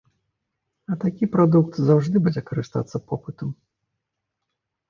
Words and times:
А 0.93 0.97
такі 1.03 1.27
прадукт 1.35 1.77
заўжды 1.89 2.17
будзе 2.29 2.41
карыстацца 2.49 2.97
попытам. 3.13 3.49